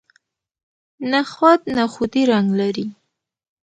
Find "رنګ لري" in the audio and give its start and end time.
2.31-2.87